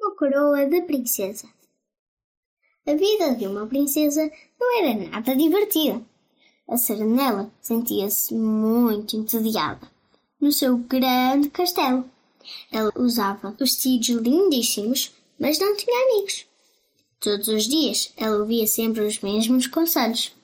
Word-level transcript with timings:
Uma 0.00 0.16
coroa 0.16 0.64
de 0.64 0.80
princesa. 0.80 1.46
A 2.86 2.94
vida 2.94 3.34
de 3.34 3.46
uma 3.46 3.66
princesa 3.66 4.32
não 4.58 4.78
era 4.78 5.10
nada 5.10 5.36
divertida. 5.36 6.02
A 6.66 6.78
Serenela 6.78 7.52
sentia-se 7.60 8.34
muito 8.34 9.14
entediada 9.14 9.86
no 10.40 10.50
seu 10.50 10.78
grande 10.78 11.50
castelo. 11.50 12.08
Ela 12.72 12.90
usava 12.96 13.50
vestidos 13.50 14.08
lindíssimos, 14.08 15.12
mas 15.38 15.58
não 15.58 15.76
tinha 15.76 16.04
amigos. 16.06 16.46
Todos 17.20 17.48
os 17.48 17.64
dias 17.64 18.10
ela 18.16 18.38
ouvia 18.38 18.66
sempre 18.66 19.02
os 19.02 19.20
mesmos 19.20 19.66
conselhos. 19.66 20.34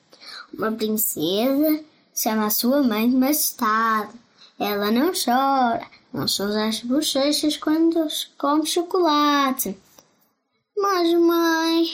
Uma 0.53 0.71
princesa 0.71 1.83
chama 2.13 2.45
a 2.45 2.51
sua 2.51 2.83
mãe 2.83 3.09
de 3.09 3.15
majestade. 3.15 4.13
Ela 4.59 4.89
não 4.89 5.11
chora, 5.13 5.87
não 6.11 6.27
sousa 6.27 6.67
as 6.67 6.81
bochechas 6.81 7.57
quando 7.57 8.07
come 8.37 8.65
chocolate. 8.65 9.77
Mas, 10.75 11.13
mãe, 11.13 11.89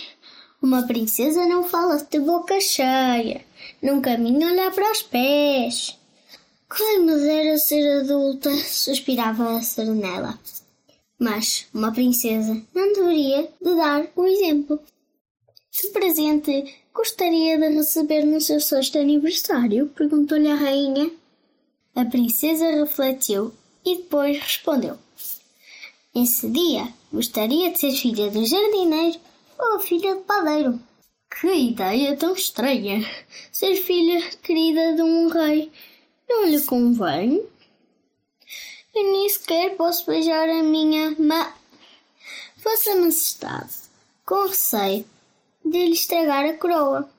uma 0.61 0.87
princesa 0.87 1.45
não 1.45 1.63
fala 1.63 1.97
de 1.97 2.19
boca 2.19 2.59
cheia, 2.61 3.43
não 3.81 4.01
caminha 4.01 4.47
olhar 4.47 4.71
para 4.71 4.91
os 4.91 5.01
pés. 5.01 5.97
Quem 6.75 7.01
me 7.01 7.15
dera 7.15 7.57
ser 7.57 7.99
adulta, 7.99 8.49
suspirava 8.55 9.57
a 9.57 9.61
Serenela. 9.61 10.39
Mas 11.19 11.67
uma 11.73 11.91
princesa 11.91 12.61
não 12.73 12.93
deveria 12.93 13.49
de 13.61 13.75
dar 13.75 14.07
o 14.15 14.25
exemplo. 14.25 14.79
Que 15.69 15.87
presente 15.89 16.75
gostaria 16.93 17.57
de 17.57 17.69
receber 17.75 18.25
no 18.25 18.39
seu 18.39 18.59
sexto 18.59 18.97
aniversário? 18.97 19.87
perguntou-lhe 19.95 20.49
a 20.49 20.55
rainha. 20.55 21.11
A 21.95 22.05
princesa 22.05 22.71
refletiu 22.71 23.53
e 23.85 23.97
depois 23.97 24.39
respondeu. 24.39 24.97
Esse 26.15 26.49
dia 26.49 26.91
gostaria 27.11 27.71
de 27.71 27.79
ser 27.79 27.91
filha 27.91 28.31
do 28.31 28.43
jardineiro 28.43 29.19
ou 29.59 29.79
filha 29.79 30.15
de 30.15 30.21
padeiro. 30.21 30.79
Que 31.29 31.53
ideia 31.53 32.17
tão 32.17 32.33
estranha! 32.33 33.07
Ser 33.51 33.75
filha 33.75 34.27
querida 34.41 34.95
de 34.95 35.03
um 35.03 35.27
rei 35.27 35.71
não 36.27 36.45
lhe 36.45 36.61
convém? 36.61 37.45
Eu 38.95 39.11
nem 39.11 39.29
sequer 39.29 39.75
posso 39.75 40.05
beijar 40.07 40.49
a 40.49 40.63
minha 40.63 41.15
mãe. 41.19 41.53
Vossa 42.57 42.95
Majestade, 42.95 43.73
com 44.25 44.47
receio 44.47 45.05
de 45.63 45.77
lhe 45.85 45.93
estragar 45.93 46.45
a 46.45 46.53
coroa. 46.53 47.09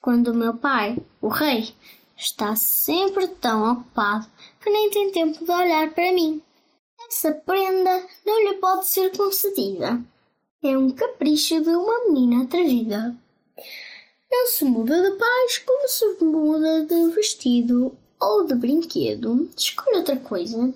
Quando 0.00 0.28
o 0.28 0.34
meu 0.34 0.54
pai, 0.54 0.96
o 1.20 1.28
rei, 1.28 1.74
está 2.24 2.56
sempre 2.56 3.28
tão 3.28 3.72
ocupado 3.72 4.26
que 4.60 4.70
nem 4.70 4.90
tem 4.90 5.12
tempo 5.12 5.44
de 5.44 5.50
olhar 5.50 5.92
para 5.92 6.12
mim. 6.12 6.42
Essa 7.08 7.32
prenda 7.32 8.06
não 8.24 8.42
lhe 8.44 8.54
pode 8.54 8.86
ser 8.86 9.14
concedida. 9.16 10.02
É 10.62 10.76
um 10.76 10.90
capricho 10.90 11.60
de 11.60 11.68
uma 11.68 12.06
menina 12.06 12.44
atrevida. 12.44 13.14
Não 14.30 14.46
se 14.46 14.64
muda 14.64 15.02
de 15.02 15.16
paz 15.18 15.58
como 15.58 15.86
se 15.86 16.24
muda 16.24 16.86
de 16.86 17.10
vestido 17.14 17.94
ou 18.18 18.46
de 18.46 18.54
brinquedo. 18.54 19.48
Escolha 19.56 19.98
outra 19.98 20.16
coisa. 20.16 20.72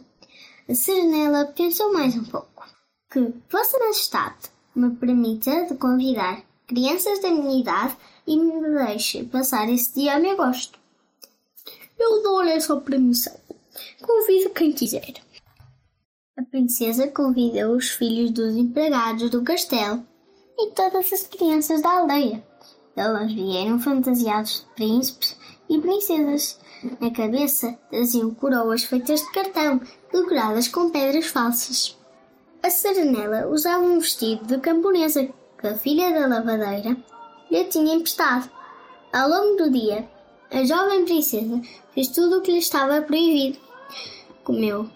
A 0.68 0.74
Serenela 0.74 1.46
pensou 1.46 1.92
mais 1.92 2.14
um 2.14 2.24
pouco. 2.24 2.68
Que 3.10 3.32
Vossa 3.50 3.78
Majestade 3.78 4.50
me 4.76 4.94
permita 4.96 5.64
de 5.64 5.74
convidar 5.76 6.42
crianças 6.66 7.20
da 7.20 7.30
minha 7.30 7.58
idade 7.58 7.96
e 8.26 8.36
me 8.36 8.60
deixe 8.74 9.24
passar 9.24 9.68
esse 9.70 9.94
dia 9.94 10.16
a 10.16 10.20
meu 10.20 10.36
gosto. 10.36 10.78
Eu 11.98 12.22
dou-lhe 12.22 12.50
essa 12.50 12.76
permissão. 12.76 13.34
Convido 14.00 14.50
quem 14.50 14.72
quiser. 14.72 15.14
A 16.38 16.42
princesa 16.44 17.08
convidou 17.08 17.76
os 17.76 17.90
filhos 17.90 18.30
dos 18.30 18.54
empregados 18.54 19.28
do 19.28 19.42
castelo 19.42 20.06
e 20.56 20.70
todas 20.70 21.12
as 21.12 21.26
crianças 21.26 21.82
da 21.82 21.98
aldeia. 21.98 22.44
Elas 22.94 23.32
vieram 23.32 23.78
fantasiados 23.78 24.60
de 24.60 24.74
príncipes 24.74 25.36
e 25.68 25.78
princesas. 25.78 26.58
Na 27.00 27.10
cabeça 27.10 27.76
traziam 27.90 28.32
coroas 28.34 28.84
feitas 28.84 29.20
de 29.20 29.32
cartão, 29.32 29.80
decoradas 30.12 30.68
com 30.68 30.90
pedras 30.90 31.26
falsas. 31.26 31.96
A 32.62 32.70
Serenela 32.70 33.48
usava 33.48 33.82
um 33.84 33.98
vestido 33.98 34.46
de 34.46 34.58
camponesa 34.58 35.28
que 35.60 35.66
a 35.66 35.76
filha 35.76 36.12
da 36.12 36.26
lavadeira 36.26 36.96
lhe 37.50 37.64
tinha 37.64 37.94
emprestado. 37.94 38.50
Ao 39.12 39.28
longo 39.28 39.56
do 39.56 39.70
dia, 39.70 40.08
a 40.50 40.64
jovem 40.64 41.04
princesa 41.04 41.60
fez 41.94 42.08
tudo 42.08 42.38
o 42.38 42.40
que 42.40 42.52
lhe 42.52 42.58
estava 42.58 43.02
proibido. 43.02 43.58
Comeu 44.44 44.88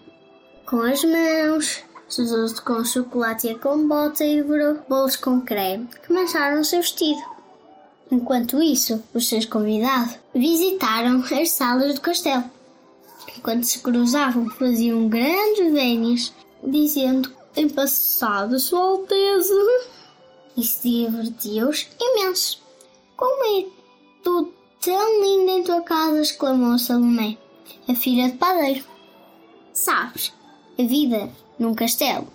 com 0.65 0.81
as 0.81 1.03
mãos, 1.03 1.83
sujou-se 2.07 2.61
com 2.61 2.83
chocolate 2.83 3.49
e 3.49 3.59
com 3.59 3.87
bota 3.87 4.23
e 4.23 4.41
devorou 4.41 4.79
bolos 4.89 5.15
com 5.15 5.41
creme 5.41 5.87
que 6.01 6.11
mancharam 6.11 6.61
o 6.61 6.65
seu 6.65 6.79
vestido. 6.79 7.21
Enquanto 8.11 8.61
isso, 8.61 9.03
os 9.13 9.27
seus 9.27 9.45
convidados 9.45 10.17
visitaram 10.33 11.23
as 11.39 11.51
salas 11.51 11.95
do 11.95 12.01
castelo. 12.01 12.43
Enquanto 13.37 13.63
se 13.63 13.79
cruzavam, 13.79 14.49
faziam 14.51 15.07
grandes 15.07 15.71
vénias, 15.71 16.33
dizendo 16.63 17.31
em 17.55 17.69
passado 17.69 18.59
Sua 18.59 18.79
Alteza. 18.79 19.53
Isso 20.55 20.81
divertia-os 20.83 21.87
imenso. 21.99 22.61
Como 23.17 23.59
é 23.59 23.65
tudo 24.23 24.53
tão 24.83 25.23
lindo 25.23 25.49
em 25.49 25.63
tua 25.63 25.81
casa! 25.81 26.21
exclamou 26.21 26.77
Salomé, 26.77 27.37
a 27.87 27.95
filha 27.95 28.29
de 28.29 28.37
padeiro. 28.37 28.83
Sabes, 29.71 30.33
a 30.77 30.83
vida 30.83 31.29
num 31.57 31.73
castelo 31.73 32.27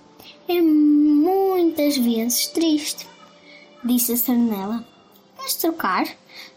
é 0.48 0.58
muitas 0.60 1.98
vezes 1.98 2.46
triste, 2.46 3.06
disse 3.84 4.12
a 4.12 4.16
Sarnela. 4.16 4.82
Queres 5.36 5.56
trocar? 5.56 6.08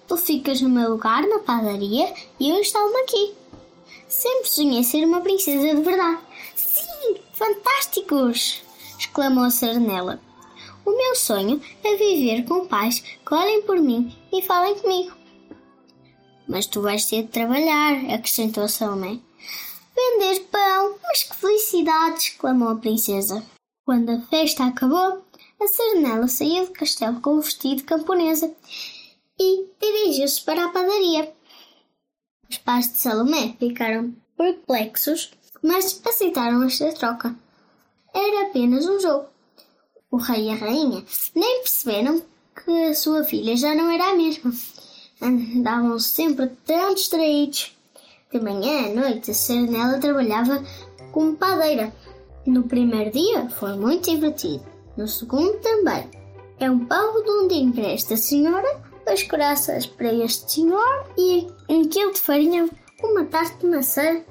Tu 0.08 0.18
ficas 0.18 0.62
no 0.62 0.70
meu 0.70 0.92
lugar 0.92 1.24
na 1.28 1.40
padaria 1.40 2.14
e 2.40 2.50
eu 2.50 2.60
instalo-me 2.60 3.02
aqui. 3.02 3.34
Sempre 4.08 4.50
sonhei 4.50 4.84
ser 4.84 5.06
uma 5.06 5.20
princesa 5.20 5.76
de 5.76 5.82
verdade. 5.82 6.20
Sim, 6.56 7.18
fantásticos! 7.34 8.62
exclamou 8.98 9.44
a 9.44 9.50
Sarnela. 9.50 10.22
O 10.86 10.92
meu 10.92 11.16
sonho 11.16 11.62
é 11.84 11.96
viver 11.98 12.46
com 12.46 12.66
pais 12.66 13.00
que 13.00 13.34
olhem 13.34 13.62
por 13.64 13.78
mim 13.78 14.16
e 14.32 14.42
falem 14.42 14.76
comigo. 14.80 15.21
Mas 16.48 16.66
tu 16.66 16.82
vais 16.82 17.06
ter 17.06 17.24
de 17.24 17.30
trabalhar, 17.30 18.14
acrescentou 18.14 18.68
Salomé. 18.68 19.20
Vender 19.96 20.42
pão, 20.52 20.98
mas 21.04 21.24
que 21.24 21.36
felicidade! 21.36 22.18
exclamou 22.18 22.70
a 22.70 22.76
princesa. 22.76 23.44
Quando 23.86 24.10
a 24.10 24.22
festa 24.22 24.66
acabou, 24.66 25.24
a 25.60 25.68
Serenela 25.68 26.28
saiu 26.28 26.66
do 26.66 26.72
castelo 26.72 27.22
com 27.22 27.36
o 27.36 27.42
vestido 27.42 27.84
camponesa 27.84 28.52
e 29.40 29.66
dirigiu-se 29.80 30.42
para 30.42 30.66
a 30.66 30.70
padaria. 30.70 31.34
Os 32.50 32.58
pais 32.58 32.92
de 32.92 32.98
Salomé 32.98 33.56
ficaram 33.60 34.16
perplexos, 34.38 35.32
mas 35.62 36.02
aceitaram 36.06 36.64
esta 36.64 36.92
troca. 36.94 37.36
Era 38.14 38.48
apenas 38.48 38.86
um 38.86 39.00
jogo. 39.00 39.28
O 40.10 40.18
rei 40.18 40.48
e 40.48 40.52
a 40.52 40.56
rainha 40.56 41.06
nem 41.34 41.60
perceberam 41.60 42.22
que 42.56 42.72
a 42.86 42.94
sua 42.94 43.24
filha 43.24 43.56
já 43.56 43.74
não 43.74 43.90
era 43.90 44.10
a 44.10 44.16
mesma. 44.16 44.52
Andavam 45.22 46.00
sempre 46.00 46.48
tão 46.66 46.94
distraídos. 46.94 47.78
De 48.32 48.40
manhã 48.40 48.88
à 48.88 48.90
noite, 48.90 49.32
a 49.32 49.34
Serenela 49.34 50.00
trabalhava 50.00 50.64
como 51.12 51.36
padeira. 51.36 51.94
No 52.46 52.64
primeiro 52.64 53.12
dia 53.12 53.50
foi 53.50 53.76
muito 53.76 54.10
divertido. 54.10 54.66
No 54.98 55.08
segundo 55.08 55.60
também. 55.60 56.10
É 56.60 56.70
um 56.70 56.86
pão 56.86 57.14
redondinho 57.14 57.74
para 57.74 57.92
esta 57.92 58.16
senhora, 58.18 58.82
dois 59.06 59.24
corações 59.24 59.86
para 59.86 60.14
este 60.14 60.52
senhor 60.52 61.06
e 61.18 61.48
um 61.70 61.88
quilo 61.88 62.14
de 62.14 62.20
farinha, 62.20 62.70
uma 63.04 63.26
tarte 63.26 63.58
de 63.60 63.68
maçã. 63.68 64.22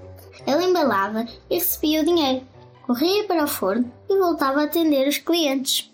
Ela 0.47 0.63
embalava 0.63 1.27
e 1.51 1.55
recebia 1.55 2.03
o 2.03 2.05
dinheiro, 2.05 2.47
corria 2.87 3.25
para 3.25 3.45
o 3.45 3.49
forno 3.49 3.93
e 4.09 4.17
voltava 4.17 4.61
a 4.61 4.65
atender 4.65 5.09
os 5.09 5.19
clientes. 5.19 5.90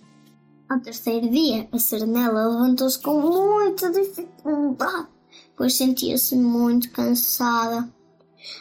Ao 0.69 0.81
terceiro 0.81 1.31
dia, 1.31 1.69
a 1.71 1.79
Serenela 1.79 2.49
levantou-se 2.49 2.99
com 2.99 3.21
muita 3.21 3.89
dificuldade, 3.89 5.07
pois 5.57 5.75
sentia-se 5.75 6.35
muito 6.35 6.91
cansada. 6.91 7.89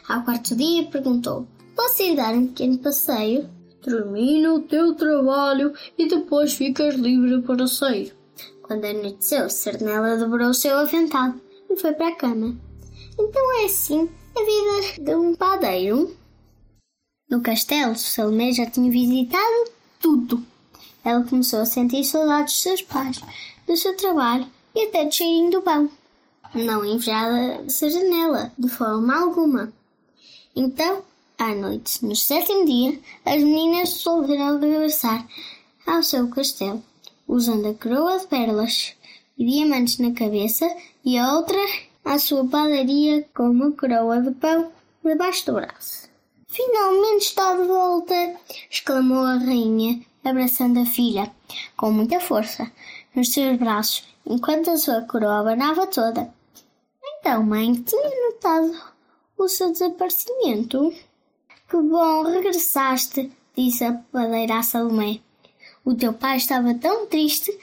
Ao 0.07 0.23
quarto 0.23 0.55
dia, 0.55 0.85
perguntou: 0.85 1.47
Posso 1.75 2.03
ir 2.03 2.15
dar 2.15 2.35
um 2.35 2.45
pequeno 2.45 2.77
passeio? 2.77 3.49
Termina 3.81 4.53
o 4.53 4.61
teu 4.61 4.93
trabalho 4.93 5.73
e 5.97 6.07
depois 6.07 6.53
ficas 6.53 6.93
livre 6.93 7.41
para 7.41 7.65
sair. 7.67 8.15
Quando 8.61 8.85
anoiteceu, 8.85 9.49
Cernela 9.49 10.17
dobrou 10.17 10.49
o 10.49 10.53
seu 10.53 10.77
avental 10.77 11.33
e 11.69 11.75
foi 11.75 11.93
para 11.93 12.09
a 12.09 12.15
cama. 12.15 12.55
Então 13.17 13.61
é 13.61 13.65
assim 13.65 14.07
a 14.35 14.39
vida 14.39 15.03
de 15.03 15.15
um 15.15 15.35
padeiro. 15.35 16.15
No 17.29 17.41
castelo, 17.41 17.95
Salomé 17.95 18.51
já 18.51 18.69
tinha 18.69 18.91
visitado 18.91 19.71
tudo. 19.99 20.54
Ela 21.05 21.23
começou 21.23 21.59
a 21.61 21.65
sentir 21.65 22.03
saudades 22.03 22.55
dos 22.55 22.63
seus 22.63 22.81
pais, 22.81 23.21
do 23.65 23.77
seu 23.77 23.95
trabalho 23.95 24.47
e 24.75 24.87
até 24.87 25.05
do 25.05 25.13
cheirinho 25.13 25.51
do 25.51 25.61
pão. 25.61 25.89
Não 26.53 26.83
invejava 26.83 27.63
a 27.63 27.89
janela, 27.89 28.51
de 28.57 28.67
forma 28.67 29.15
alguma. 29.15 29.71
Então 30.55 31.03
à 31.37 31.53
noite, 31.53 32.05
no 32.05 32.15
sétimo 32.15 32.65
dia, 32.65 32.97
as 33.25 33.43
meninas 33.43 33.93
resolveram 33.93 34.57
regressar 34.57 35.27
ao 35.85 36.01
seu 36.01 36.29
castelo, 36.29 36.81
usando 37.27 37.67
a 37.67 37.73
coroa 37.73 38.19
de 38.19 38.27
pérolas 38.27 38.93
e 39.37 39.45
diamantes 39.45 39.97
na 39.99 40.13
cabeça 40.13 40.65
e 41.03 41.17
a 41.17 41.33
outra 41.33 41.59
à 42.05 42.17
sua 42.17 42.47
padaria 42.47 43.27
com 43.35 43.49
uma 43.49 43.71
coroa 43.73 44.21
de 44.21 44.31
pão 44.31 44.71
debaixo 45.03 45.45
do 45.47 45.53
braço. 45.55 46.07
Finalmente 46.47 47.25
está 47.25 47.53
de 47.53 47.67
volta! 47.67 48.37
exclamou 48.71 49.25
a 49.25 49.35
rainha, 49.35 50.01
abraçando 50.27 50.79
a 50.79 50.85
filha 50.85 51.31
com 51.75 51.91
muita 51.91 52.19
força 52.19 52.71
nos 53.15 53.31
seus 53.31 53.57
braços, 53.57 54.03
enquanto 54.25 54.69
a 54.69 54.77
sua 54.77 55.01
coroa 55.01 55.39
abanava 55.39 55.87
toda. 55.87 56.33
Então, 57.03 57.43
mãe, 57.43 57.73
tinha 57.73 58.27
notado 58.27 58.71
o 59.37 59.47
seu 59.47 59.71
desaparecimento? 59.71 60.93
Que 61.69 61.77
bom, 61.77 62.23
regressaste, 62.23 63.31
disse 63.55 63.83
a 63.83 63.93
padeira 64.11 64.59
a 64.59 64.63
Salomé. 64.63 65.19
O 65.83 65.95
teu 65.95 66.13
pai 66.13 66.37
estava 66.37 66.73
tão 66.75 67.07
triste 67.07 67.57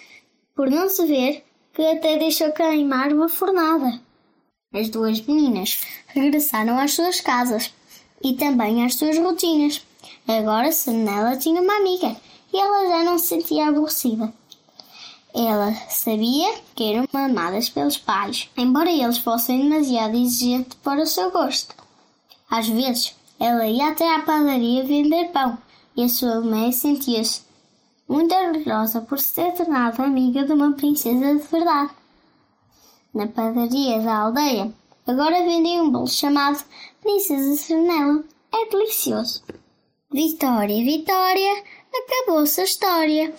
por 0.55 0.71
não 0.71 0.89
se 0.89 1.07
ver 1.07 1.45
que 1.73 1.83
até 1.83 2.19
deixou 2.19 2.53
queimar 2.53 3.13
uma 3.13 3.29
fornada. 3.29 4.01
As 4.73 4.89
duas 4.89 5.21
meninas 5.21 5.81
regressaram 6.09 6.79
às 6.79 6.93
suas 6.93 7.21
casas 7.21 7.73
e 8.23 8.35
também 8.35 8.85
às 8.85 8.95
suas 8.95 9.19
rotinas. 9.19 9.85
Agora 10.27 10.73
Senela 10.73 11.37
tinha 11.37 11.61
uma 11.61 11.77
amiga 11.77 12.17
e 12.53 12.59
ela 12.59 12.89
já 12.89 13.05
não 13.05 13.19
se 13.19 13.29
sentia 13.29 13.69
aborrecida. 13.69 14.33
Ela 15.35 15.75
sabia 15.89 16.55
que 16.75 16.93
eram 16.93 17.09
amadas 17.13 17.71
pelos 17.71 17.97
pais, 17.97 18.51
embora 18.57 18.91
eles 18.91 19.19
fossem 19.19 19.63
demasiado 19.63 20.17
exigentes 20.17 20.77
para 20.83 21.03
o 21.03 21.07
seu 21.07 21.31
gosto. 21.31 21.75
Às 22.51 22.69
vezes, 22.69 23.15
ela 23.41 23.67
ia 23.67 23.89
até 23.89 24.15
à 24.15 24.21
padaria 24.21 24.85
vender 24.85 25.31
pão 25.31 25.57
e 25.97 26.05
a 26.05 26.09
sua 26.09 26.41
mãe 26.41 26.71
sentia-se 26.71 27.43
muito 28.07 28.35
orgulhosa 28.35 29.01
por 29.01 29.19
se 29.19 29.35
ter 29.35 29.53
tornado 29.55 30.03
amiga 30.03 30.45
de 30.45 30.53
uma 30.53 30.73
princesa 30.73 31.35
de 31.35 31.43
verdade 31.49 31.93
na 33.15 33.27
padaria 33.27 34.01
da 34.01 34.17
aldeia. 34.19 34.73
Agora 35.07 35.45
vendem 35.45 35.81
um 35.81 35.91
bolo 35.91 36.09
chamado 36.09 36.65
Princesa 37.01 37.57
Serenela. 37.57 38.25
É 38.53 38.69
delicioso. 38.69 39.43
Vitória, 40.11 40.85
Vitória, 40.85 41.65
acabou-se 41.95 42.61
a 42.61 42.65
história. 42.65 43.33